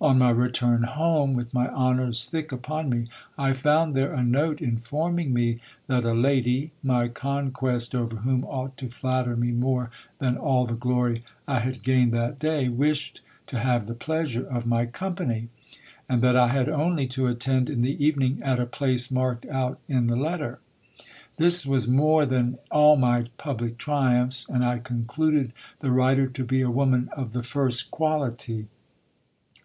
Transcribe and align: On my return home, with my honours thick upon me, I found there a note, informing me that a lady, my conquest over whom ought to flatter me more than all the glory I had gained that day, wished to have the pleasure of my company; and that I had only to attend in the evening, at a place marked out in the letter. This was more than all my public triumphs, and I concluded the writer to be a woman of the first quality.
On 0.00 0.18
my 0.18 0.30
return 0.30 0.82
home, 0.82 1.34
with 1.34 1.54
my 1.54 1.68
honours 1.68 2.24
thick 2.24 2.50
upon 2.50 2.90
me, 2.90 3.06
I 3.38 3.52
found 3.52 3.94
there 3.94 4.12
a 4.12 4.24
note, 4.24 4.60
informing 4.60 5.32
me 5.32 5.58
that 5.86 6.04
a 6.04 6.14
lady, 6.14 6.72
my 6.82 7.06
conquest 7.06 7.94
over 7.94 8.16
whom 8.16 8.42
ought 8.46 8.76
to 8.78 8.88
flatter 8.90 9.36
me 9.36 9.52
more 9.52 9.92
than 10.18 10.36
all 10.36 10.66
the 10.66 10.74
glory 10.74 11.22
I 11.46 11.60
had 11.60 11.84
gained 11.84 12.10
that 12.14 12.40
day, 12.40 12.68
wished 12.68 13.20
to 13.46 13.60
have 13.60 13.86
the 13.86 13.94
pleasure 13.94 14.44
of 14.44 14.66
my 14.66 14.84
company; 14.84 15.48
and 16.08 16.22
that 16.22 16.34
I 16.34 16.48
had 16.48 16.68
only 16.68 17.06
to 17.14 17.28
attend 17.28 17.70
in 17.70 17.82
the 17.82 18.04
evening, 18.04 18.40
at 18.42 18.58
a 18.58 18.66
place 18.66 19.12
marked 19.12 19.46
out 19.46 19.78
in 19.88 20.08
the 20.08 20.16
letter. 20.16 20.58
This 21.36 21.64
was 21.64 21.86
more 21.86 22.26
than 22.26 22.58
all 22.72 22.96
my 22.96 23.26
public 23.36 23.78
triumphs, 23.78 24.48
and 24.48 24.64
I 24.64 24.80
concluded 24.80 25.52
the 25.78 25.92
writer 25.92 26.26
to 26.26 26.44
be 26.44 26.62
a 26.62 26.68
woman 26.68 27.08
of 27.16 27.32
the 27.32 27.44
first 27.44 27.92
quality. 27.92 28.66